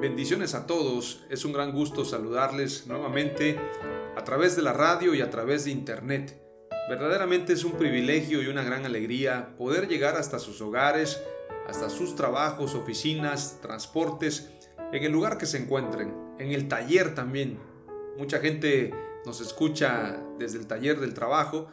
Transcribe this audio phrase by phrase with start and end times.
[0.00, 3.58] Bendiciones a todos, es un gran gusto saludarles nuevamente
[4.16, 6.40] a través de la radio y a través de internet.
[6.88, 11.20] Verdaderamente es un privilegio y una gran alegría poder llegar hasta sus hogares,
[11.66, 14.52] hasta sus trabajos, oficinas, transportes,
[14.92, 17.58] en el lugar que se encuentren, en el taller también.
[18.16, 18.94] Mucha gente
[19.26, 21.66] nos escucha desde el taller del trabajo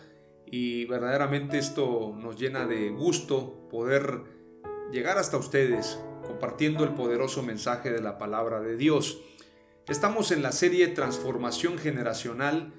[0.47, 4.23] y verdaderamente esto nos llena de gusto poder
[4.91, 9.19] llegar hasta ustedes compartiendo el poderoso mensaje de la palabra de Dios.
[9.87, 12.73] Estamos en la serie Transformación Generacional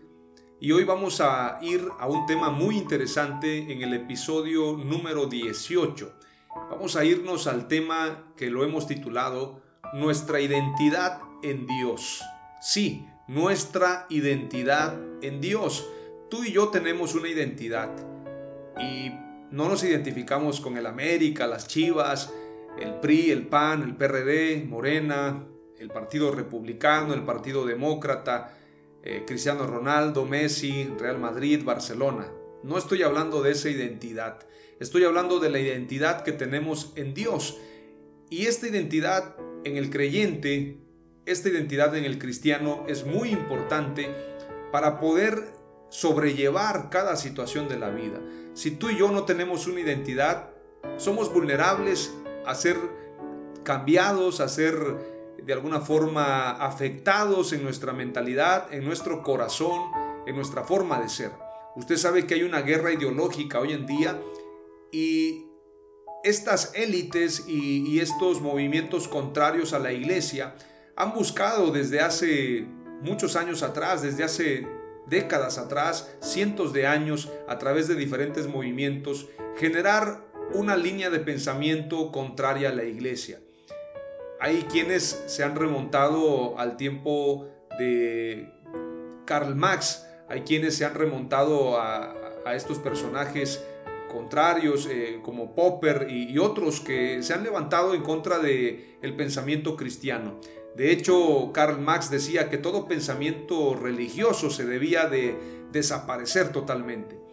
[0.60, 6.12] y hoy vamos a ir a un tema muy interesante en el episodio número 18.
[6.70, 9.62] Vamos a irnos al tema que lo hemos titulado
[9.94, 12.22] Nuestra identidad en Dios.
[12.60, 15.86] Sí, nuestra identidad en Dios.
[16.30, 17.90] Tú y yo tenemos una identidad
[18.78, 19.12] y
[19.50, 22.32] no nos identificamos con el América, las Chivas,
[22.78, 25.46] el PRI, el PAN, el PRD, Morena,
[25.78, 28.56] el Partido Republicano, el Partido Demócrata,
[29.02, 32.28] eh, Cristiano Ronaldo, Messi, Real Madrid, Barcelona.
[32.62, 34.40] No estoy hablando de esa identidad,
[34.80, 37.58] estoy hablando de la identidad que tenemos en Dios.
[38.30, 40.78] Y esta identidad en el creyente,
[41.26, 44.08] esta identidad en el cristiano es muy importante
[44.72, 45.44] para poder
[45.90, 48.20] sobrellevar cada situación de la vida.
[48.54, 50.50] Si tú y yo no tenemos una identidad,
[50.96, 52.12] somos vulnerables
[52.46, 52.76] a ser
[53.64, 54.76] cambiados, a ser
[55.42, 59.90] de alguna forma afectados en nuestra mentalidad, en nuestro corazón,
[60.26, 61.30] en nuestra forma de ser.
[61.76, 64.20] Usted sabe que hay una guerra ideológica hoy en día
[64.90, 65.46] y
[66.24, 70.56] estas élites y, estos movimientos contrarios a la iglesia
[70.96, 72.66] han buscado desde hace
[73.02, 74.66] muchos años atrás, desde hace
[75.06, 82.12] décadas atrás, cientos de años, a través de diferentes movimientos, generar una línea de pensamiento
[82.12, 83.40] contraria a la iglesia.
[84.40, 87.48] Hay quienes se han remontado al tiempo
[87.78, 88.52] de
[89.24, 92.22] Karl Marx, hay quienes se han remontado a,
[92.54, 93.60] estos personajes
[94.08, 99.76] contrarios eh, como Popper y, otros que se han levantado en contra del el pensamiento
[99.76, 100.38] cristiano.
[100.76, 105.36] De hecho, Karl Marx decía que todo pensamiento religioso se debía de
[105.72, 107.25] desaparecer totalmente.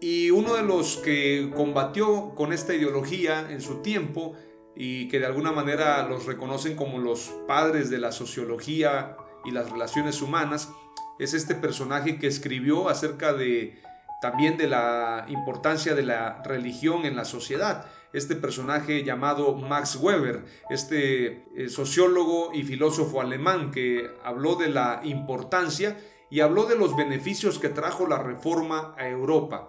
[0.00, 4.34] Y uno de los que combatió con esta ideología en su tiempo
[4.76, 9.70] y que de alguna manera los reconocen como los padres de la sociología y las
[9.70, 10.70] relaciones humanas,
[11.18, 13.82] es este personaje que escribió acerca de
[14.20, 17.86] también de la importancia de la religión en la sociedad.
[18.12, 25.00] Este personaje llamado Max Weber, este eh, sociólogo y filósofo alemán que habló de la
[25.04, 25.96] importancia
[26.30, 29.68] y habló de los beneficios que trajo la reforma a Europa.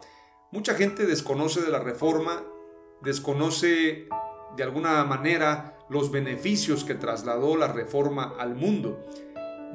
[0.51, 2.41] Mucha gente desconoce de la reforma,
[3.03, 4.07] desconoce
[4.57, 9.05] de alguna manera los beneficios que trasladó la reforma al mundo.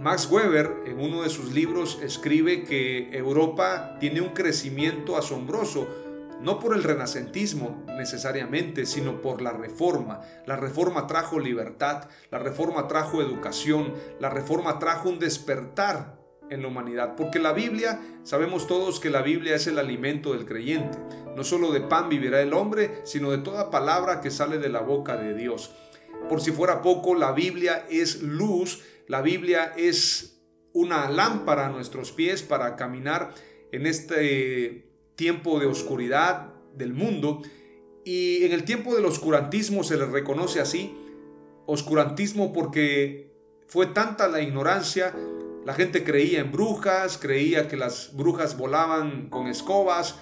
[0.01, 5.87] Max Weber en uno de sus libros escribe que Europa tiene un crecimiento asombroso,
[6.41, 10.23] no por el renacentismo necesariamente, sino por la reforma.
[10.45, 16.14] La reforma trajo libertad, la reforma trajo educación, la reforma trajo un despertar
[16.51, 17.17] en la humanidad.
[17.17, 20.99] Porque la Biblia, sabemos todos que la Biblia es el alimento del creyente.
[21.37, 24.81] No solo de pan vivirá el hombre, sino de toda palabra que sale de la
[24.81, 25.73] boca de Dios.
[26.29, 30.41] Por si fuera poco, la Biblia es luz, la Biblia es
[30.73, 33.35] una lámpara a nuestros pies para caminar
[33.73, 37.43] en este tiempo de oscuridad del mundo.
[38.05, 40.95] Y en el tiempo del oscurantismo se le reconoce así,
[41.67, 43.33] oscurantismo porque
[43.67, 45.15] fue tanta la ignorancia
[45.65, 50.17] La gente creía en brujas, creía que las brujas volaban con escobas,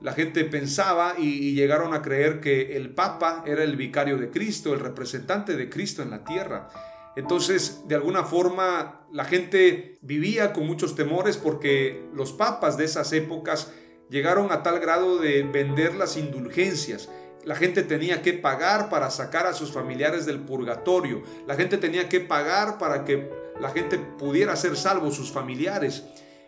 [0.00, 4.72] la gente pensaba y, llegaron a creer que el Papa era el vicario de Cristo,
[4.72, 6.68] el representante de Cristo en la tierra.
[7.16, 13.12] Entonces, de alguna forma, la gente vivía con muchos temores porque los papas de esas
[13.12, 13.72] épocas
[14.08, 17.10] llegaron a tal grado de vender las indulgencias.
[17.44, 21.22] La gente tenía que pagar para sacar a sus familiares del purgatorio.
[21.46, 26.04] La gente tenía que pagar para que la gente pudiera ser salvo, sus familiares.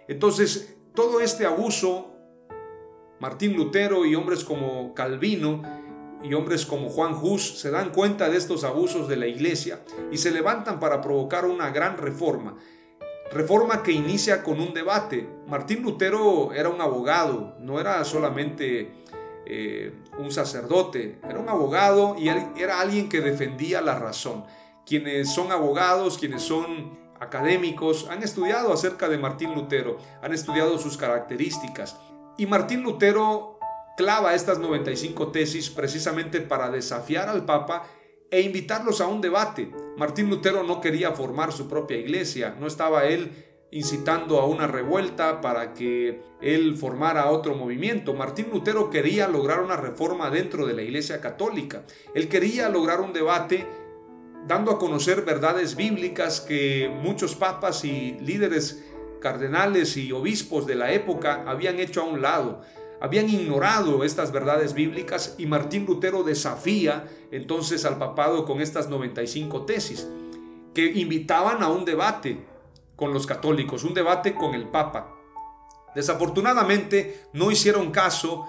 [0.09, 2.12] Entonces, todo este abuso,
[3.20, 5.62] Martín Lutero y hombres como Calvino
[6.23, 9.81] y hombres como Juan Hus se dan cuenta de estos abusos de la iglesia
[10.11, 12.56] y se levantan para provocar una gran reforma.
[13.32, 15.29] Reforma que inicia con un debate.
[15.49, 18.93] Martín Lutero era un abogado, no era solamente
[19.47, 24.44] eh, un sacerdote, era un abogado y era alguien que defendía la razón.
[24.85, 30.96] Quienes son abogados, quienes son académicos, han estudiado acerca de Martín Lutero, han estudiado sus
[30.96, 31.96] características.
[32.36, 33.58] Y Martín Lutero
[33.96, 37.84] clava estas 95 tesis precisamente para desafiar al Papa
[38.30, 39.70] e invitarlos a un debate.
[39.96, 43.30] Martín Lutero no quería formar su propia iglesia, no estaba él
[43.70, 48.12] incitando a una revuelta para que él formara otro movimiento.
[48.14, 51.84] Martín Lutero quería lograr una reforma dentro de la iglesia católica.
[52.14, 53.66] Él quería lograr un debate
[54.47, 58.85] dando a conocer verdades bíblicas que muchos papas y líderes
[59.21, 62.62] cardenales y obispos de la época habían hecho a un lado
[63.03, 69.65] habían ignorado estas verdades bíblicas y Martín Lutero desafía entonces al papado con estas 95
[69.65, 70.06] tesis
[70.73, 72.47] que invitaban a un debate
[72.94, 75.17] con los católicos, un debate con el Papa.
[75.97, 78.47] Desafortunadamente no hicieron caso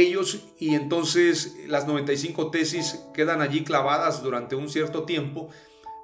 [0.00, 5.48] ellos y entonces las 95 tesis quedan allí clavadas durante un cierto tiempo,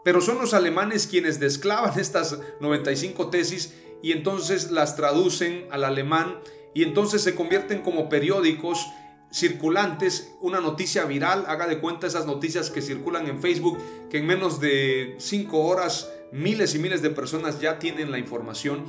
[0.04, 6.38] pero son los alemanes quienes desclavan estas 95 tesis y entonces las traducen al alemán
[6.74, 8.86] y entonces se convierten como periódicos
[9.32, 13.78] circulantes, una noticia viral, haga de cuenta esas noticias que circulan en Facebook,
[14.10, 18.84] que en menos de cinco horas miles y miles de personas ya tienen la información.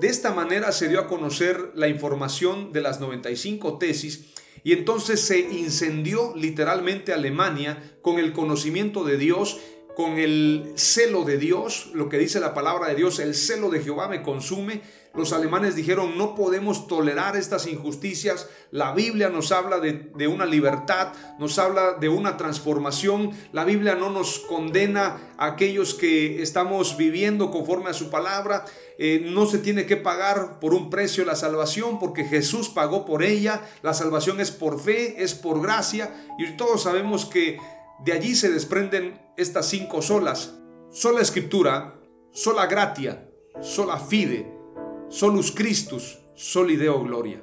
[0.00, 5.20] De esta manera se dio a conocer la información de las 95 tesis y entonces
[5.20, 9.60] se incendió literalmente Alemania con el conocimiento de Dios
[9.94, 13.80] con el celo de Dios, lo que dice la palabra de Dios, el celo de
[13.80, 14.82] Jehová me consume.
[15.14, 18.48] Los alemanes dijeron, no podemos tolerar estas injusticias.
[18.72, 23.30] La Biblia nos habla de, una libertad, nos habla de una transformación.
[23.52, 28.64] La Biblia no nos condena a aquellos que estamos viviendo conforme a su palabra.
[28.98, 33.22] Eh, no se tiene que pagar por un precio la salvación porque Jesús pagó por
[33.22, 33.62] ella.
[33.82, 36.12] La salvación es por fe, es por gracia.
[36.38, 37.58] Y todos sabemos que
[38.04, 40.54] de allí se desprenden estas cinco solas.
[40.90, 42.00] Sola escritura,
[42.32, 43.28] sola gratia,
[43.62, 44.53] sola fide,
[45.08, 47.42] solus Christus, soli Deo gloria.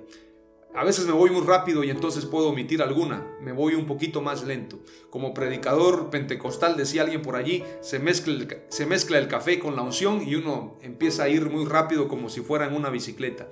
[0.73, 4.21] A veces me voy muy rápido y entonces puedo omitir alguna, me voy un poquito
[4.21, 4.79] más lento.
[5.09, 9.75] Como predicador pentecostal decía alguien por allí, se mezcla, el, se mezcla el café con
[9.75, 13.49] la unción y uno empieza a ir muy rápido como si fuera en una bicicleta.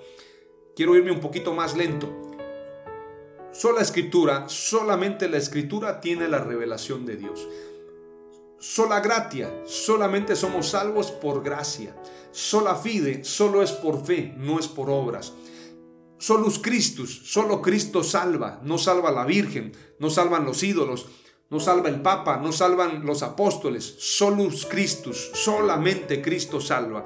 [0.78, 2.10] Quiero irme un poquito más lento.
[3.52, 7.50] Sola escritura, solamente la escritura tiene la revelación de Dios.
[8.60, 11.96] Sola gratia, solamente somos salvos por gracia.
[12.32, 15.34] Sola fide, solo es por fe, no es por obras.
[16.18, 21.08] Solus Christus, solo Cristo salva, no salva la Virgen, no salvan los ídolos,
[21.50, 23.96] no salva el Papa, no salvan los apóstoles.
[24.00, 27.06] Solus Christus, solamente Cristo salva.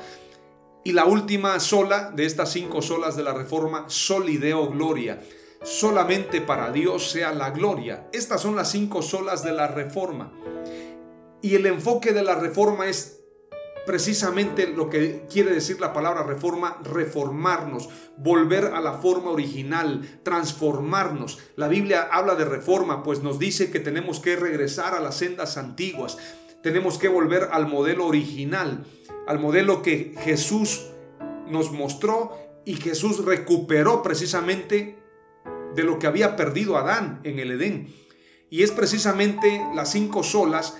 [0.83, 5.21] Y la última sola de estas cinco solas de la Reforma, Solideo Gloria
[5.63, 8.07] solamente para Dios sea la gloria.
[8.12, 10.31] Estas son las cinco solas de la reforma.
[11.41, 13.22] Y el enfoque de la reforma es
[13.85, 21.39] precisamente lo que quiere decir la palabra reforma, reformarnos, volver a la forma original, transformarnos.
[21.55, 25.57] La Biblia habla de reforma, pues nos dice que tenemos que regresar a las sendas
[25.57, 26.17] antiguas,
[26.61, 28.85] tenemos que volver al modelo original,
[29.27, 30.87] al modelo que Jesús
[31.47, 34.97] nos mostró y Jesús recuperó precisamente
[35.75, 37.93] de lo que había perdido Adán en el Edén.
[38.49, 40.77] Y es precisamente las cinco solas,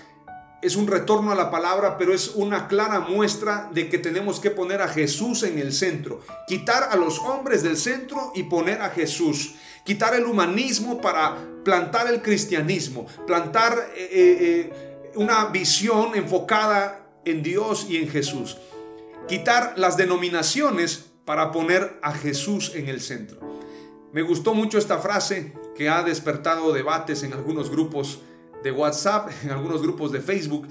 [0.64, 4.50] es un retorno a la palabra, pero es una clara muestra de que tenemos que
[4.50, 8.88] poner a Jesús en el centro, quitar a los hombres del centro y poner a
[8.88, 17.10] Jesús, quitar el humanismo para plantar el cristianismo, plantar eh, eh, eh, una visión enfocada
[17.26, 18.56] en Dios y en Jesús,
[19.28, 23.38] quitar las denominaciones para poner a Jesús en el centro.
[24.14, 28.20] Me gustó mucho esta frase que ha despertado debates en algunos grupos
[28.64, 30.66] de WhatsApp, en algunos grupos de Facebook.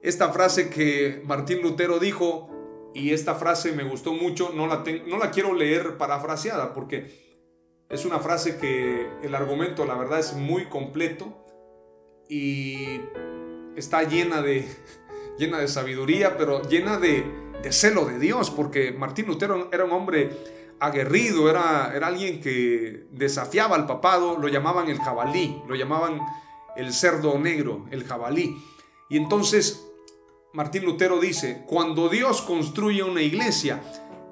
[0.00, 2.48] Esta frase que Martín Lutero dijo,
[2.94, 7.26] y esta frase me gustó mucho, no la, no la quiero leer parafraseada porque
[7.88, 11.44] es una frase que el argumento la verdad es muy completo
[12.28, 13.00] y
[13.76, 14.68] está llena de,
[15.38, 17.24] llena de sabiduría, pero llena de,
[17.62, 20.30] de celo de Dios, porque Martín Lutero era un hombre
[20.80, 26.20] aguerrido, era, era alguien que desafiaba al papado, lo llamaban el jabalí, lo llamaban
[26.78, 28.56] el cerdo negro, el jabalí.
[29.10, 29.84] Y entonces
[30.52, 33.82] Martín Lutero dice, cuando Dios construye una iglesia,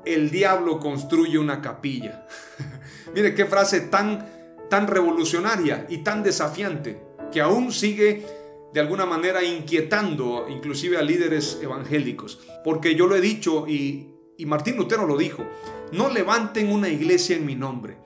[0.04, 2.26] el diablo construye una capilla.
[3.14, 4.26] Mire qué frase tan,
[4.70, 8.24] tan revolucionaria y tan desafiante, que aún sigue
[8.72, 12.40] de alguna manera inquietando inclusive a líderes evangélicos.
[12.64, 15.44] Porque yo lo he dicho y, y Martín Lutero lo dijo,
[15.92, 18.05] no levanten una iglesia en mi nombre.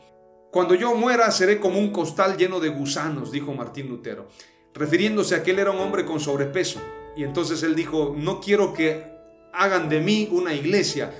[0.51, 4.27] Cuando yo muera seré como un costal lleno de gusanos, dijo Martín Lutero,
[4.75, 6.81] refiriéndose a que él era un hombre con sobrepeso.
[7.17, 9.05] Y entonces él dijo, no quiero que
[9.53, 11.13] hagan de mí una iglesia.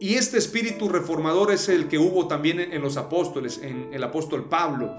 [0.00, 4.48] Y este espíritu reformador es el que hubo también en los apóstoles, en el apóstol
[4.50, 4.96] Pablo.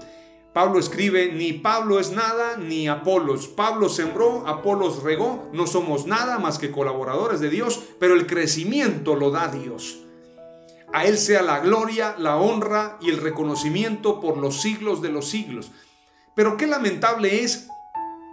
[0.52, 3.46] Pablo escribe, ni Pablo es nada, ni Apolos.
[3.46, 9.14] Pablo sembró, Apolos regó, no somos nada más que colaboradores de Dios, pero el crecimiento
[9.14, 10.00] lo da Dios.
[10.92, 15.28] A Él sea la gloria, la honra y el reconocimiento por los siglos de los
[15.28, 15.70] siglos.
[16.34, 17.68] Pero qué lamentable es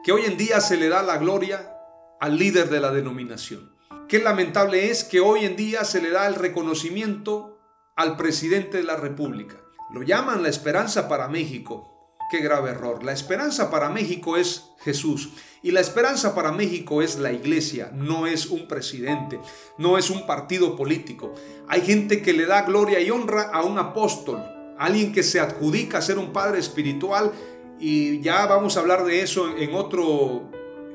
[0.03, 1.73] que hoy en día se le da la gloria
[2.19, 3.75] al líder de la denominación.
[4.07, 7.59] Qué lamentable es que hoy en día se le da el reconocimiento
[7.95, 9.57] al presidente de la República.
[9.91, 11.98] Lo llaman la esperanza para México.
[12.29, 13.03] Qué grave error.
[13.03, 15.31] La esperanza para México es Jesús.
[15.63, 19.39] Y la esperanza para México es la iglesia, no es un presidente,
[19.79, 21.33] no es un partido político.
[21.67, 24.41] Hay gente que le da gloria y honra a un apóstol,
[24.77, 27.31] alguien que se adjudica a ser un padre espiritual
[27.79, 30.49] y ya vamos a hablar de eso en otro,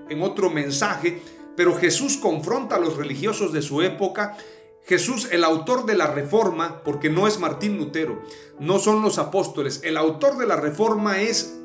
[0.09, 1.21] en otro mensaje.
[1.57, 4.37] Pero Jesús confronta a los religiosos de su época
[4.85, 8.23] Jesús, el autor de la reforma, porque no es Martín Lutero,
[8.61, 11.59] no son los apóstoles, el autor de la reforma es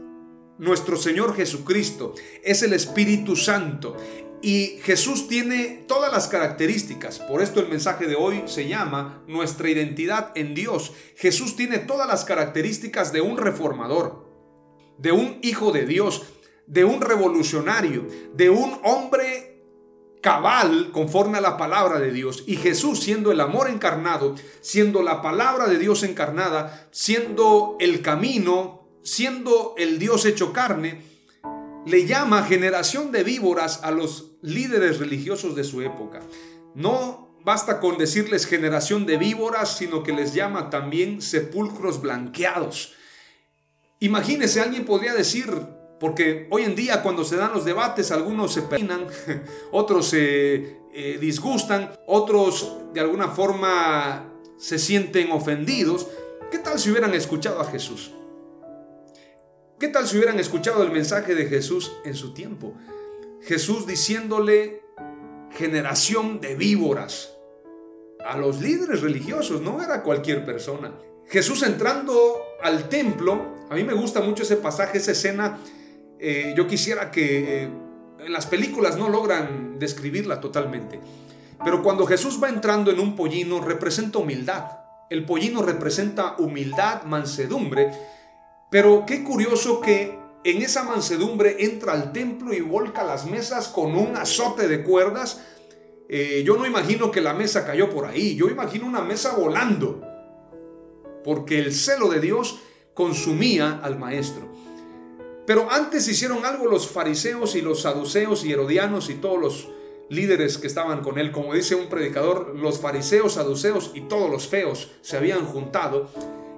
[0.57, 3.97] nuestro Señor Jesucristo, es el Espíritu Santo.
[4.41, 9.69] Y Jesús tiene todas las características, por esto el mensaje de hoy se llama Nuestra
[9.69, 10.93] identidad en Dios.
[11.17, 14.25] Jesús tiene todas las características de un reformador,
[14.97, 16.23] de un hijo de Dios,
[16.67, 19.48] de un revolucionario, de un hombre
[20.21, 22.43] cabal conforme a la palabra de Dios.
[22.47, 28.87] Y Jesús siendo el amor encarnado, siendo la palabra de Dios encarnada, siendo el camino,
[29.03, 31.01] siendo el Dios hecho carne,
[31.85, 36.19] le llama generación de víboras a los líderes religiosos de su época.
[36.75, 42.93] No basta con decirles generación de víboras, sino que les llama también sepulcros blanqueados.
[43.99, 45.49] Imagínese, alguien podría decir,
[45.99, 49.07] porque hoy en día cuando se dan los debates, algunos se peinan,
[49.71, 56.07] otros se eh, disgustan, otros de alguna forma se sienten ofendidos.
[56.51, 58.11] ¿Qué tal si hubieran escuchado a Jesús?
[59.77, 62.73] ¿Qué tal si hubieran escuchado el mensaje de Jesús en su tiempo?
[63.41, 64.81] Jesús diciéndole
[65.51, 67.33] generación de víboras
[68.25, 70.93] a los líderes religiosos, no era cualquier persona.
[71.27, 75.59] Jesús entrando al templo, a mí me gusta mucho ese pasaje, esa escena
[76.19, 77.69] eh, yo quisiera que eh,
[78.19, 80.99] en las películas no logran describirla totalmente.
[81.63, 84.65] Pero cuando Jesús va entrando en un pollino representa humildad.
[85.09, 87.91] El pollino representa humildad, mansedumbre.
[88.69, 93.95] Pero qué curioso que en esa mansedumbre entra al templo y volca las mesas con
[93.95, 95.41] un azote de cuerdas.
[96.07, 98.35] Eh, yo no imagino que la mesa cayó por ahí.
[98.35, 100.01] Yo imagino una mesa volando.
[101.23, 102.59] Porque el celo de Dios
[102.93, 104.48] consumía al maestro.
[105.49, 109.67] Pero antes hicieron algo los fariseos y los saduceos y herodianos y todos los
[110.07, 111.31] líderes que estaban con él.
[111.31, 116.11] Como dice un predicador, los fariseos, saduceos y todos los feos se habían juntado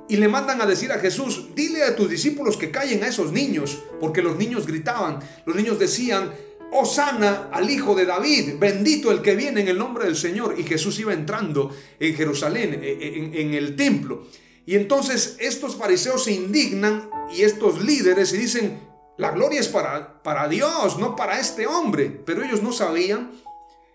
[0.09, 3.31] y le mandan a decir a Jesús, dile a tus discípulos que callen a esos
[3.31, 6.29] niños, porque los niños gritaban, los niños decían,
[6.73, 10.55] Osana al hijo de David, bendito el que viene en el nombre del Señor.
[10.59, 14.25] Y Jesús iba entrando en Jerusalén, en el templo.
[14.71, 18.79] Y entonces estos fariseos se indignan y estos líderes y dicen,
[19.17, 22.05] la gloria es para, para Dios, no para este hombre.
[22.25, 23.33] Pero ellos no sabían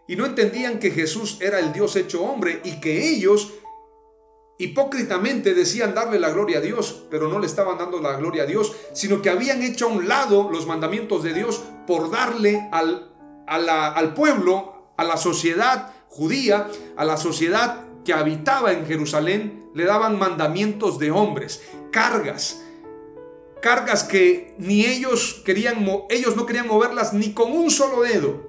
[0.06, 3.54] y no entendían que Jesús era el Dios hecho hombre y que ellos
[4.58, 8.46] hipócritamente decían darle la gloria a Dios, pero no le estaban dando la gloria a
[8.46, 13.14] Dios, sino que habían hecho a un lado los mandamientos de Dios por darle al,
[13.46, 16.68] al pueblo, a la sociedad judía,
[16.98, 21.60] a la sociedad que habitaba en Jerusalén, le daban mandamientos de hombres,
[21.90, 22.62] cargas,
[23.60, 28.46] cargas que ni ellos querían, ellos no querían moverlas ni con un solo dedo.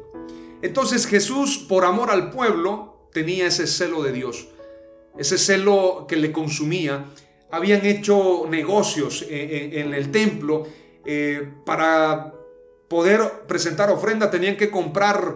[0.62, 4.48] Entonces Jesús, por amor al pueblo, tenía ese celo de Dios,
[5.18, 7.06] ese celo que le consumía.
[7.50, 10.68] Habían hecho negocios en, el templo
[11.04, 12.34] eh, para
[12.88, 15.36] poder presentar ofrenda, tenían que comprar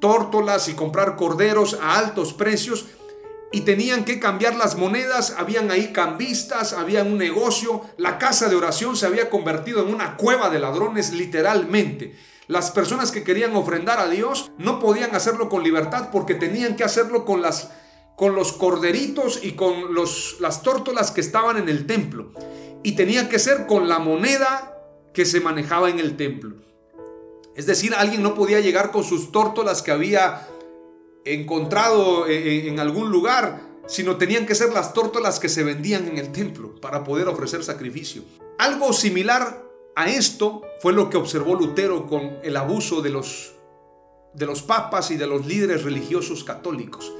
[0.00, 2.86] tórtolas y comprar corderos a altos precios
[3.50, 8.56] y tenían que cambiar las monedas, habían ahí cambistas, había un negocio, la casa de
[8.56, 12.14] oración se había convertido en una cueva de ladrones literalmente.
[12.46, 16.84] Las personas que querían ofrendar a Dios no podían hacerlo con libertad porque tenían que
[16.84, 17.70] hacerlo con las
[18.16, 22.32] con los corderitos y con los, las tórtolas que estaban en el templo.
[22.82, 24.76] Y tenía que ser con la moneda
[25.14, 26.56] que se manejaba en el templo.
[27.54, 30.47] Es decir, alguien no podía llegar con sus tórtolas que había
[31.24, 36.32] encontrado en, algún lugar, sino tenían que ser las tórtolas que se vendían en el
[36.32, 38.22] templo para poder ofrecer sacrificio.
[38.58, 39.64] Algo similar
[39.96, 43.54] a esto fue lo que observó Lutero con el abuso de los,
[44.34, 47.12] de los papas y de los líderes religiosos católicos.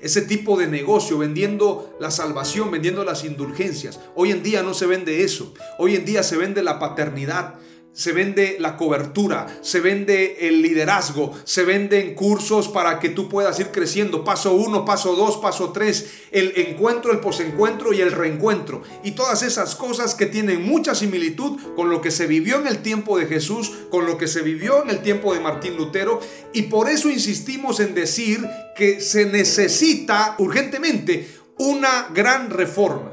[0.00, 4.00] Ese tipo de negocio, vendiendo la salvación, vendiendo las indulgencias.
[4.14, 5.52] Hoy en día no se vende eso.
[5.78, 7.56] Hoy en día se vende la paternidad,
[7.92, 13.58] se vende la cobertura, se vende el liderazgo, se venden cursos para que tú puedas
[13.58, 14.24] ir creciendo.
[14.24, 18.82] Paso uno, paso dos, paso tres, el encuentro, el posencuentro y el reencuentro.
[19.02, 22.82] Y todas esas cosas que tienen mucha similitud con lo que se vivió en el
[22.82, 26.20] tiempo de Jesús, con lo que se vivió en el tiempo de Martín Lutero.
[26.52, 31.28] Y por eso insistimos en decir que se necesita urgentemente
[31.58, 33.12] una gran reforma.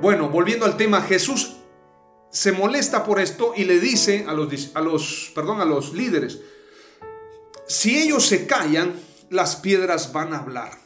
[0.00, 1.57] Bueno, volviendo al tema, Jesús
[2.30, 6.40] se molesta por esto y le dice a los, a los, perdón, a los líderes,
[7.66, 8.94] si ellos se callan,
[9.30, 10.78] las piedras van a hablar.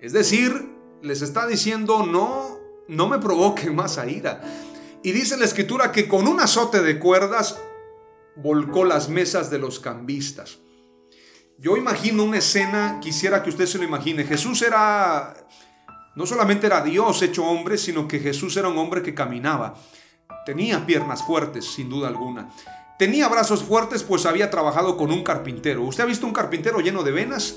[0.00, 0.70] Es decir,
[1.02, 4.42] les está diciendo, no, no me provoquen más a ira.
[5.02, 7.58] Y dice la escritura que con un azote de cuerdas
[8.36, 10.58] volcó las mesas de los cambistas.
[11.58, 14.24] Yo imagino una escena, quisiera que usted se lo imagine.
[14.24, 15.34] Jesús era,
[16.16, 19.74] no solamente era Dios hecho hombre, sino que Jesús era un hombre que caminaba.
[20.44, 22.50] Tenía piernas fuertes, sin duda alguna.
[22.98, 25.82] Tenía brazos fuertes, pues había trabajado con un carpintero.
[25.82, 27.56] ¿Usted ha visto un carpintero lleno de venas?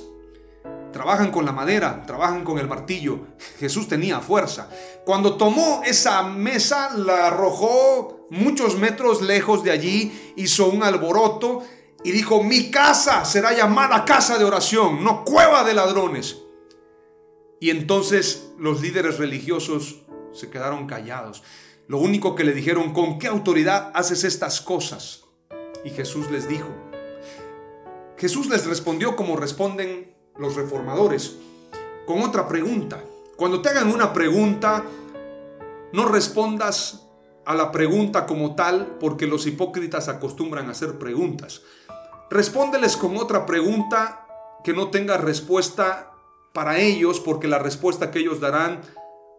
[0.92, 3.20] Trabajan con la madera, trabajan con el martillo.
[3.60, 4.70] Jesús tenía fuerza.
[5.06, 11.64] Cuando tomó esa mesa, la arrojó muchos metros lejos de allí, hizo un alboroto
[12.04, 16.38] y dijo, mi casa será llamada casa de oración, no cueva de ladrones.
[17.60, 21.44] Y entonces los líderes religiosos se quedaron callados.
[21.88, 25.26] Lo único que le dijeron, ¿con qué autoridad haces estas cosas?
[25.84, 26.70] Y Jesús les dijo.
[28.18, 31.36] Jesús les respondió como responden los reformadores,
[32.08, 33.04] con otra pregunta.
[33.36, 34.84] Cuando te hagan una pregunta,
[35.94, 37.08] no respondas
[37.46, 41.62] a la pregunta como tal, porque los hipócritas acostumbran hacer preguntas.
[42.32, 44.26] Respóndeles con otra pregunta
[44.64, 46.14] que no tenga respuesta
[46.52, 48.82] para ellos, porque la respuesta que ellos darán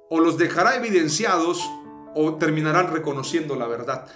[0.08, 1.68] o los dejará evidenciados
[2.16, 4.06] o terminarán reconociendo la verdad.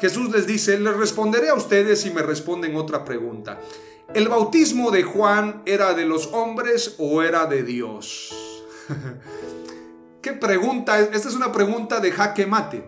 [0.00, 3.60] Jesús les dice, les responderé a ustedes si me responden otra pregunta.
[4.14, 8.32] ¿El bautismo de Juan era de los hombres o era de Dios?
[10.22, 11.00] ¿Qué pregunta?
[11.00, 12.84] Esta es una pregunta de jaque mate.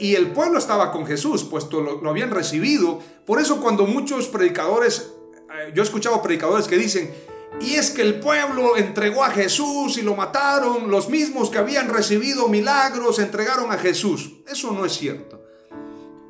[0.00, 3.00] Y el pueblo estaba con Jesús, puesto lo, habían recibido.
[3.24, 5.12] Por eso cuando muchos predicadores,
[5.52, 7.14] eh, yo he escuchado predicadores que dicen,
[7.58, 10.90] y es que el pueblo entregó a Jesús y lo mataron.
[10.90, 14.34] Los mismos que habían recibido milagros entregaron a Jesús.
[14.46, 15.42] Eso no es cierto.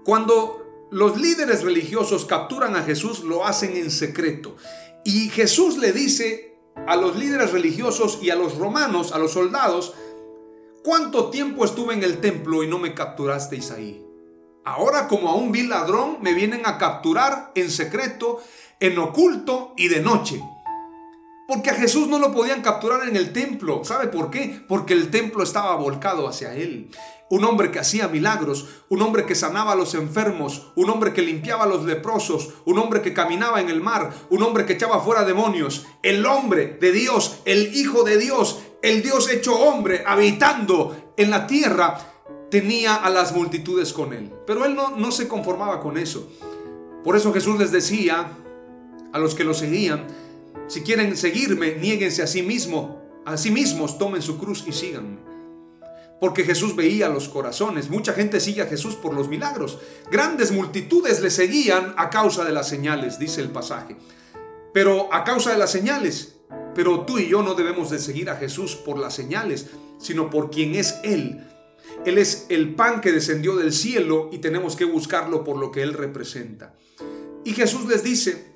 [0.04, 4.56] Cuando los líderes religiosos capturan a Jesús, lo hacen en secreto.
[5.04, 9.94] Y Jesús le dice a los líderes religiosos y a los romanos, a los soldados,
[10.82, 14.04] ¿cuánto tiempo estuve en el templo y no me capturasteis ahí?
[14.64, 18.40] Ahora como a un vil ladrón me vienen a capturar en secreto,
[18.78, 20.42] en oculto y de noche.
[21.50, 23.84] Porque a Jesús no lo podían capturar en el templo.
[23.84, 24.62] ¿Sabe por qué?
[24.68, 26.92] Porque el templo estaba volcado hacia él.
[27.28, 31.22] Un hombre que hacía milagros, un hombre que sanaba a los enfermos, un hombre que
[31.22, 35.00] limpiaba a los leprosos, un hombre que caminaba en el mar, un hombre que echaba
[35.00, 35.86] fuera demonios.
[36.04, 41.48] El hombre de Dios, el Hijo de Dios, el Dios hecho hombre, habitando en la
[41.48, 41.98] tierra,
[42.48, 44.32] tenía a las multitudes con él.
[44.46, 46.30] Pero él no, no se conformaba con eso.
[47.02, 48.36] Por eso Jesús les decía
[49.12, 50.06] a los que lo seguían,
[50.70, 55.18] si quieren seguirme, niéguense a sí mismo, a sí mismos, tomen su cruz y síganme.
[56.20, 57.90] Porque Jesús veía los corazones.
[57.90, 59.80] Mucha gente sigue a Jesús por los milagros.
[60.12, 63.96] Grandes multitudes le seguían a causa de las señales, dice el pasaje.
[64.72, 66.36] Pero a causa de las señales.
[66.72, 70.50] Pero tú y yo no debemos de seguir a Jesús por las señales, sino por
[70.50, 71.48] quien es Él.
[72.06, 75.82] Él es el pan que descendió del cielo y tenemos que buscarlo por lo que
[75.82, 76.76] Él representa.
[77.44, 78.49] Y Jesús les dice,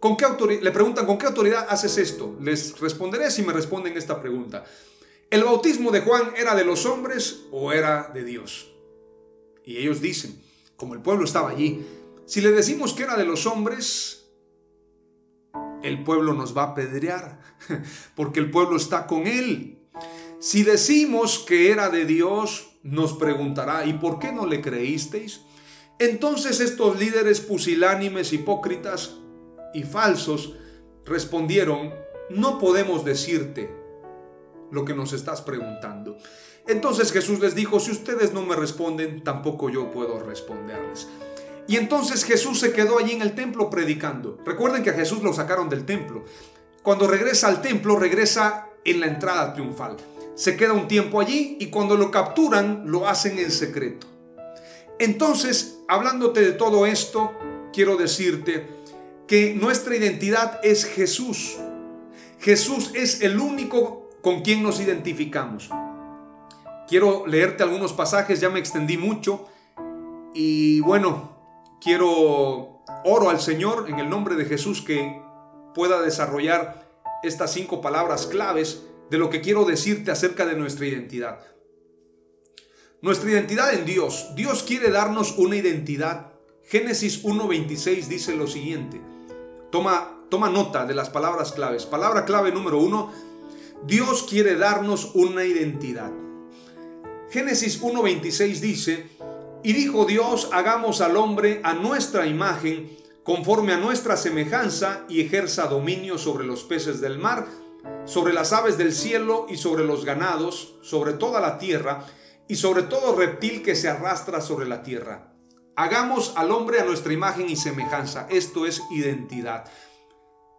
[0.00, 0.62] ¿Con qué autoridad?
[0.62, 2.36] Le preguntan, ¿con qué autoridad haces esto?
[2.40, 4.64] Les responderé si me responden esta pregunta.
[5.30, 8.72] ¿El bautismo de Juan era de los hombres o era de Dios?
[9.64, 10.40] Y ellos dicen,
[10.76, 11.84] como el pueblo estaba allí,
[12.26, 14.26] si le decimos que era de los hombres,
[15.82, 17.40] el pueblo nos va a apedrear,
[18.14, 19.78] porque el pueblo está con él.
[20.38, 25.40] Si decimos que era de Dios, nos preguntará, ¿y por qué no le creísteis?
[25.98, 29.16] Entonces estos líderes pusilánimes, hipócritas
[29.76, 30.54] y falsos
[31.04, 31.92] respondieron,
[32.30, 33.70] no podemos decirte
[34.70, 36.16] lo que nos estás preguntando.
[36.66, 41.08] Entonces Jesús les dijo, si ustedes no me responden, tampoco yo puedo responderles.
[41.68, 44.38] Y entonces Jesús se quedó allí en el templo predicando.
[44.46, 46.24] Recuerden que a Jesús lo sacaron del templo.
[46.82, 49.96] Cuando regresa al templo, regresa en la entrada triunfal.
[50.34, 54.06] Se queda un tiempo allí y cuando lo capturan, lo hacen en secreto.
[54.98, 57.32] Entonces, hablándote de todo esto,
[57.74, 58.75] quiero decirte
[59.26, 61.56] que nuestra identidad es Jesús.
[62.38, 65.70] Jesús es el único con quien nos identificamos.
[66.88, 69.48] Quiero leerte algunos pasajes, ya me extendí mucho.
[70.34, 71.36] Y bueno,
[71.80, 75.20] quiero oro al Señor en el nombre de Jesús que
[75.74, 76.86] pueda desarrollar
[77.22, 81.40] estas cinco palabras claves de lo que quiero decirte acerca de nuestra identidad.
[83.02, 84.30] Nuestra identidad en Dios.
[84.36, 86.32] Dios quiere darnos una identidad.
[86.64, 89.00] Génesis 1.26 dice lo siguiente.
[89.76, 91.84] Toma, nota de las palabras claves.
[91.84, 93.12] Palabra clave número uno.
[93.86, 96.10] Dios quiere darnos una identidad.
[97.30, 99.06] Génesis 1.26 dice,
[99.62, 105.66] y dijo Dios, hagamos al hombre a nuestra imagen, conforme a nuestra semejanza, y ejerza
[105.66, 107.46] dominio sobre los peces del mar,
[108.06, 112.06] sobre las aves del cielo y sobre los ganados, sobre toda la tierra,
[112.48, 115.35] y sobre todo reptil que se arrastra sobre la tierra.
[115.76, 118.26] Hagamos al hombre a nuestra imagen y semejanza.
[118.30, 119.70] Esto es identidad.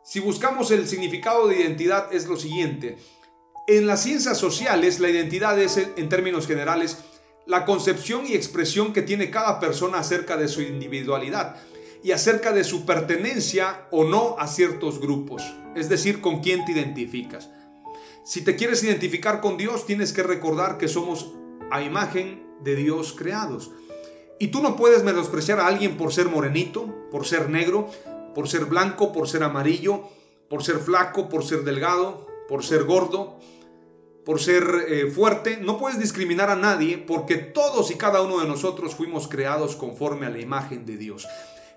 [0.03, 2.97] Si buscamos el significado de identidad es lo siguiente.
[3.67, 6.99] En las ciencias sociales, la identidad es, en términos generales,
[7.47, 11.55] la concepción y expresión que tiene cada persona acerca de su individualidad
[12.03, 15.41] y acerca de su pertenencia o no a ciertos grupos,
[15.75, 17.49] es decir, con quién te identificas.
[18.23, 21.33] Si te quieres identificar con Dios, tienes que recordar que somos
[21.71, 23.71] a imagen de Dios creados.
[24.39, 27.89] Y tú no puedes menospreciar a alguien por ser morenito, por ser negro,
[28.35, 30.03] por ser blanco, por ser amarillo,
[30.49, 33.39] por ser flaco, por ser delgado, por ser gordo,
[34.27, 38.47] por ser eh, fuerte, no puedes discriminar a nadie porque todos y cada uno de
[38.47, 41.25] nosotros fuimos creados conforme a la imagen de Dios.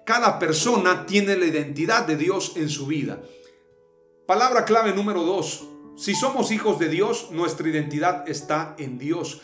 [0.04, 3.22] Cada persona tiene la identidad de Dios en su vida.
[4.26, 5.64] Palabra clave número dos.
[5.96, 9.42] Si somos hijos de Dios, nuestra identidad está en Dios.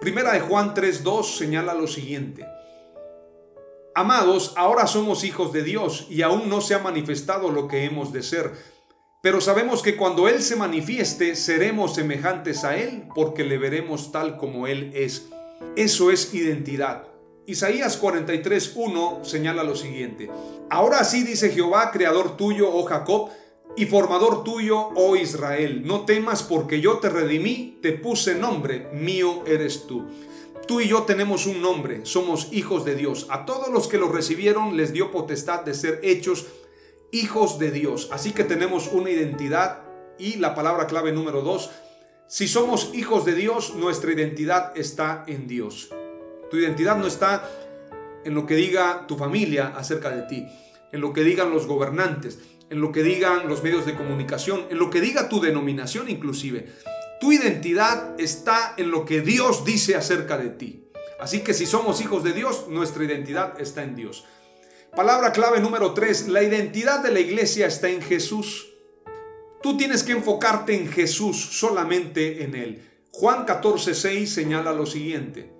[0.00, 2.46] Primera de Juan 3.2 señala lo siguiente.
[3.96, 8.12] Amados, ahora somos hijos de Dios y aún no se ha manifestado lo que hemos
[8.12, 8.76] de ser
[9.26, 14.36] pero sabemos que cuando Él se manifieste, seremos semejantes a Él porque le veremos tal
[14.36, 15.26] como Él es.
[15.74, 17.08] Eso es identidad.
[17.44, 20.30] Isaías 43.1 señala lo siguiente.
[20.70, 23.30] Ahora sí dice Jehová, creador tuyo, oh Jacob,
[23.76, 25.82] y formador tuyo, oh Israel.
[25.84, 30.06] No temas porque yo te redimí, te puse nombre, mío eres tú.
[30.66, 33.28] Tú y yo tenemos un nombre, somos hijos de Dios.
[33.30, 36.46] A todos los que lo recibieron les dio potestad de ser hechos
[37.12, 38.08] hijos de Dios.
[38.10, 39.82] Así que tenemos una identidad
[40.18, 41.70] y la palabra clave número dos,
[42.26, 45.90] si somos hijos de Dios, nuestra identidad está en Dios.
[46.50, 47.48] Tu identidad no está
[48.24, 50.46] en lo que diga tu familia acerca de ti,
[50.90, 54.78] en lo que digan los gobernantes, en lo que digan los medios de comunicación, en
[54.78, 56.72] lo que diga tu denominación inclusive.
[57.20, 60.84] Tu identidad está en lo que Dios dice acerca de ti.
[61.18, 64.24] Así que si somos hijos de Dios, nuestra identidad está en Dios.
[64.94, 68.68] Palabra clave número 3, la identidad de la iglesia está en Jesús.
[69.62, 72.82] Tú tienes que enfocarte en Jesús, solamente en Él.
[73.12, 75.52] Juan 14, 6 señala lo siguiente.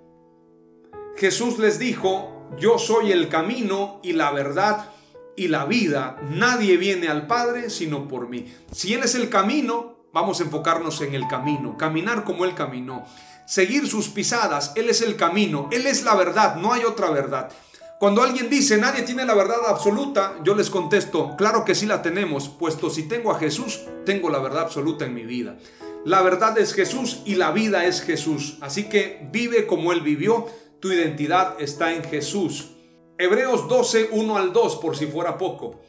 [1.15, 4.91] Jesús les dijo, yo soy el camino y la verdad
[5.35, 6.19] y la vida.
[6.29, 8.53] Nadie viene al Padre sino por mí.
[8.71, 13.05] Si Él es el camino, vamos a enfocarnos en el camino, caminar como Él caminó,
[13.45, 14.73] seguir sus pisadas.
[14.75, 17.49] Él es el camino, Él es la verdad, no hay otra verdad.
[17.99, 22.03] Cuando alguien dice nadie tiene la verdad absoluta, yo les contesto, claro que sí la
[22.03, 25.57] tenemos, puesto si tengo a Jesús, tengo la verdad absoluta en mi vida.
[26.05, 28.57] La verdad es Jesús y la vida es Jesús.
[28.61, 30.45] Así que vive como Él vivió,
[30.79, 32.69] tu identidad está en Jesús.
[33.17, 35.81] Hebreos 12, 1 al 2, por si fuera poco.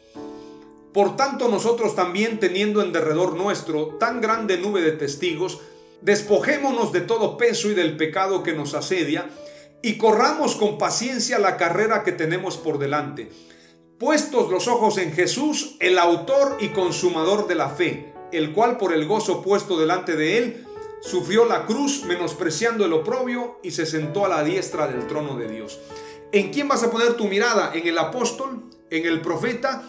[0.93, 5.61] Por tanto, nosotros también, teniendo en derredor nuestro tan grande nube de testigos,
[6.01, 9.29] despojémonos de todo peso y del pecado que nos asedia
[9.83, 13.31] y corramos con paciencia la carrera que tenemos por delante,
[13.99, 18.93] puestos los ojos en Jesús, el autor y consumador de la fe, el cual por
[18.93, 20.67] el gozo puesto delante de él,
[21.01, 25.49] sufrió la cruz menospreciando el oprobio y se sentó a la diestra del trono de
[25.49, 25.79] Dios.
[26.33, 27.73] ¿En quién vas a poner tu mirada?
[27.75, 28.65] ¿En el apóstol?
[28.91, 29.89] ¿En el profeta?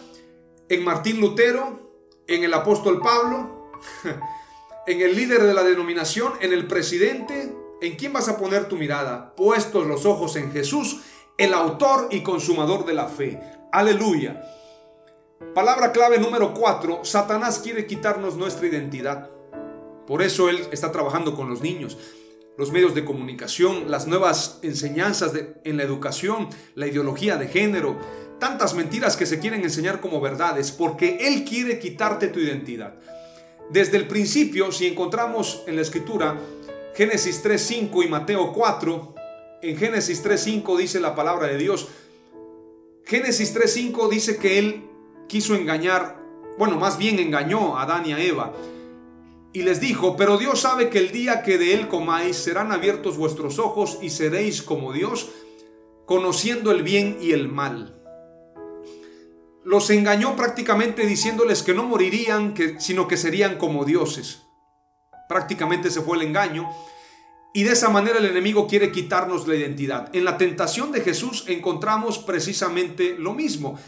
[0.70, 1.80] ¿En Martín Lutero?
[2.28, 3.72] ¿En el apóstol Pablo?
[4.86, 6.34] ¿En el líder de la denominación?
[6.40, 7.52] ¿En el presidente?
[7.82, 9.34] ¿En quién vas a poner tu mirada?
[9.34, 11.00] Puestos los ojos en Jesús,
[11.36, 13.40] el autor y consumador de la fe.
[13.72, 14.44] Aleluya.
[15.56, 17.04] Palabra clave número 4.
[17.04, 19.28] Satanás quiere quitarnos nuestra identidad.
[20.06, 21.98] Por eso él está trabajando con los niños
[22.60, 25.32] los medios de comunicación, las nuevas enseñanzas
[25.64, 27.96] en la educación, la ideología de género,
[28.40, 32.94] tantas mentiras que se quieren enseñar como verdades, porque Él quiere quitarte tu identidad.
[33.70, 36.36] Desde el principio, si encontramos en la escritura
[36.96, 39.14] Génesis 3.5 y Mateo 4,
[39.62, 41.86] en Génesis 3.5 dice la palabra de Dios,
[43.04, 44.84] Génesis 3.5 dice que Él
[45.28, 46.18] quiso engañar,
[46.58, 48.52] bueno, más bien engañó a Adán y a Eva.
[49.52, 53.16] Y les dijo, pero Dios sabe que el día que de él comáis serán abiertos
[53.16, 55.28] vuestros ojos y seréis como Dios,
[56.06, 57.99] conociendo el bien y el mal.
[59.64, 64.42] Los engañó prácticamente diciéndoles que no morirían, sino que serían como dioses.
[65.28, 66.68] Prácticamente se fue el engaño.
[67.52, 70.08] Y de esa manera el enemigo quiere quitarnos la identidad.
[70.14, 73.78] En la tentación de Jesús encontramos precisamente lo mismo.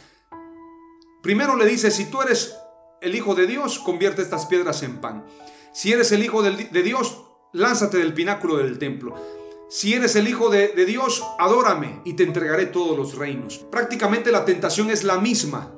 [1.23, 2.57] Primero le dice, si tú eres
[3.01, 5.25] el Hijo de Dios, convierte estas piedras en pan.
[5.73, 9.42] Si eres el Hijo de Dios, lánzate del pináculo del templo.
[9.75, 13.65] Si eres el Hijo de, Dios, adórame y te entregaré todos los reinos.
[13.71, 15.73] Prácticamente la tentación es la misma.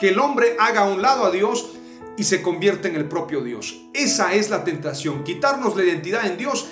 [0.00, 1.68] Que el hombre haga a un lado a Dios
[2.16, 3.80] y se convierta en el propio Dios.
[3.94, 5.22] Esa es la tentación.
[5.22, 6.66] Quitarnos la identidad en Dios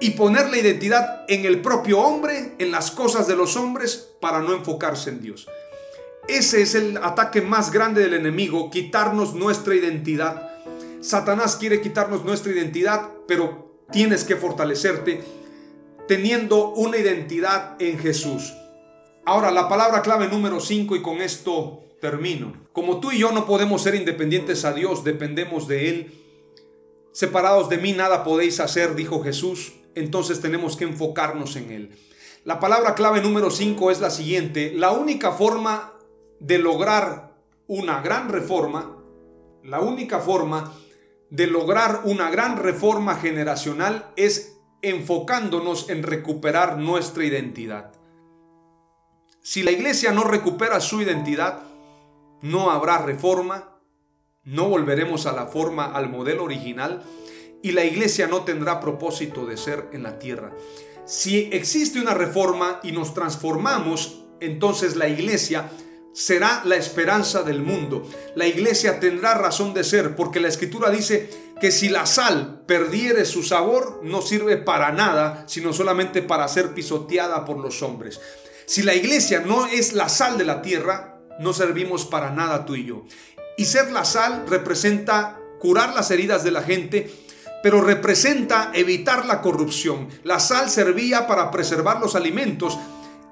[0.00, 4.40] y poner la identidad en el propio hombre, en las cosas de los hombres, para
[4.40, 5.46] no enfocarse en Dios.
[6.26, 10.50] Ese es el ataque más grande del enemigo, quitarnos nuestra identidad.
[11.00, 15.41] Satanás quiere quitarnos nuestra identidad, pero tienes que fortalecerte
[16.12, 18.52] teniendo una identidad en Jesús.
[19.24, 22.52] Ahora, la palabra clave número 5 y con esto termino.
[22.74, 26.12] Como tú y yo no podemos ser independientes a Dios, dependemos de Él.
[27.12, 29.72] Separados de mí nada podéis hacer, dijo Jesús.
[29.94, 31.98] Entonces tenemos que enfocarnos en Él.
[32.44, 34.74] La palabra clave número 5 es la siguiente.
[34.76, 35.94] La única forma
[36.40, 37.32] de lograr
[37.68, 38.98] una gran reforma,
[39.64, 40.74] la única forma
[41.30, 47.92] de lograr una gran reforma generacional es enfocándonos en recuperar nuestra identidad.
[49.40, 51.62] Si la iglesia no recupera su identidad,
[52.42, 53.78] no habrá reforma,
[54.44, 57.02] no volveremos a la forma, al modelo original,
[57.62, 60.52] y la iglesia no tendrá propósito de ser en la tierra.
[61.04, 65.70] Si existe una reforma y nos transformamos, entonces la iglesia
[66.12, 68.08] será la esperanza del mundo.
[68.34, 71.30] La iglesia tendrá razón de ser porque la escritura dice
[71.62, 76.74] que si la sal perdiere su sabor no sirve para nada, sino solamente para ser
[76.74, 78.20] pisoteada por los hombres.
[78.66, 82.74] Si la iglesia no es la sal de la tierra, no servimos para nada tú
[82.74, 83.04] y yo.
[83.56, 87.14] Y ser la sal representa curar las heridas de la gente,
[87.62, 90.08] pero representa evitar la corrupción.
[90.24, 92.76] La sal servía para preservar los alimentos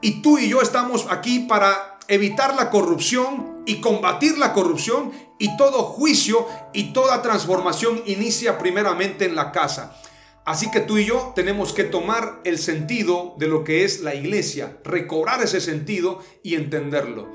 [0.00, 5.56] y tú y yo estamos aquí para evitar la corrupción y combatir la corrupción y
[5.56, 9.96] todo juicio y toda transformación inicia primeramente en la casa.
[10.44, 14.16] Así que tú y yo tenemos que tomar el sentido de lo que es la
[14.16, 17.28] iglesia, recobrar ese sentido y entenderlo.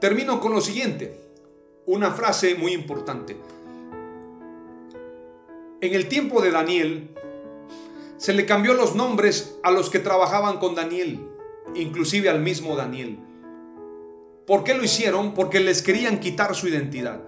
[0.00, 1.18] Termino con lo siguiente,
[1.86, 3.36] una frase muy importante.
[5.80, 7.10] En el tiempo de Daniel,
[8.16, 11.26] se le cambió los nombres a los que trabajaban con Daniel,
[11.74, 13.18] inclusive al mismo Daniel.
[14.46, 15.32] ¿Por qué lo hicieron?
[15.32, 17.22] Porque les querían quitar su identidad.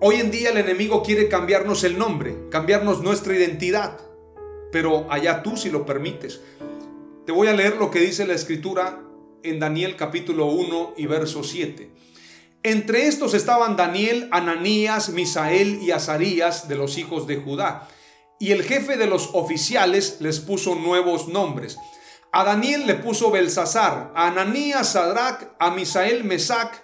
[0.00, 4.00] Hoy en día el enemigo quiere cambiarnos el nombre, cambiarnos nuestra identidad,
[4.72, 6.40] pero allá tú si lo permites.
[7.24, 9.00] Te voy a leer lo que dice la escritura
[9.44, 11.90] en Daniel capítulo 1 y verso 7.
[12.64, 17.88] Entre estos estaban Daniel, Ananías, Misael y Azarías de los hijos de Judá.
[18.40, 21.76] Y el jefe de los oficiales les puso nuevos nombres.
[22.34, 26.82] A Daniel le puso Belsasar, a Ananías Sadrach, a Misael Mesac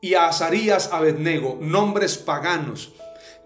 [0.00, 2.92] y a Azarías Abednego, nombres paganos.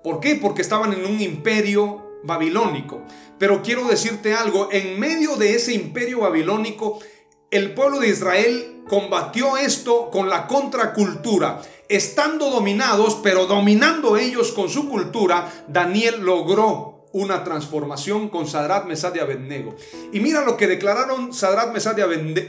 [0.03, 0.37] ¿Por qué?
[0.37, 3.03] Porque estaban en un imperio babilónico.
[3.39, 7.01] Pero quiero decirte algo, en medio de ese imperio babilónico,
[7.51, 11.61] el pueblo de Israel combatió esto con la contracultura.
[11.91, 19.15] Estando dominados, pero dominando ellos con su cultura, Daniel logró una transformación con Sadrat, Mesad
[19.15, 19.75] y Abednego.
[20.13, 22.03] Y mira lo que declararon Sadrat, Mesad y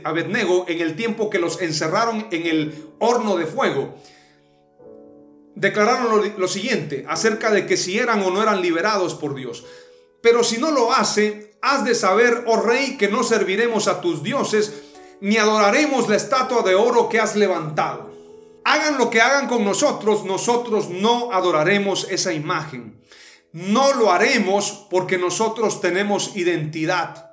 [0.03, 3.95] Abednego en el tiempo que los encerraron en el horno de fuego.
[5.55, 9.65] Declararon lo, lo siguiente acerca de que si eran o no eran liberados por Dios.
[10.21, 14.21] Pero si no lo hace, has de saber, oh rey, que no serviremos a tus
[14.21, 14.73] dioses,
[15.21, 18.11] ni adoraremos la estatua de oro que has levantado.
[18.65, 22.97] Hagan lo que hagan con nosotros, nosotros no adoraremos esa imagen.
[23.57, 27.31] No lo haremos porque nosotros tenemos identidad.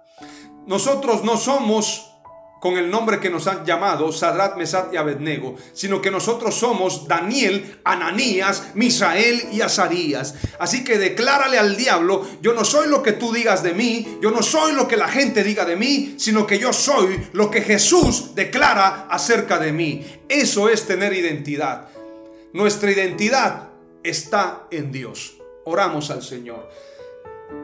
[0.66, 2.12] Nosotros no somos
[2.60, 7.06] con el nombre que nos han llamado, Sadrat, Mesat y Abednego, sino que nosotros somos
[7.06, 10.36] Daniel, Ananías, Misael y Azarías.
[10.58, 14.30] Así que declárale al diablo, yo no soy lo que tú digas de mí, yo
[14.30, 17.60] no soy lo que la gente diga de mí, sino que yo soy lo que
[17.60, 20.06] Jesús declara acerca de mí.
[20.30, 21.88] Eso es tener identidad.
[22.54, 23.68] Nuestra identidad
[24.02, 25.33] está en Dios.
[25.64, 26.68] Oramos al Señor.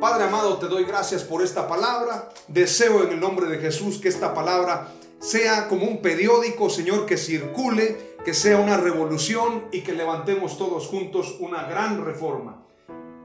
[0.01, 2.31] Padre amado, te doy gracias por esta palabra.
[2.49, 7.19] Deseo en el nombre de Jesús que esta palabra sea como un periódico, Señor, que
[7.19, 12.67] circule, que sea una revolución y que levantemos todos juntos una gran reforma.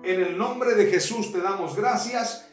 [0.03, 2.45] En el nombre de Jesús te damos gracias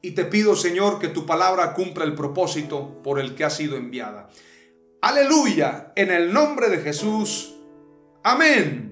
[0.00, 3.76] y te pido, Señor, que tu palabra cumpla el propósito por el que ha sido
[3.76, 4.28] enviada.
[5.02, 7.54] Aleluya, en el nombre de Jesús.
[8.22, 8.91] Amén.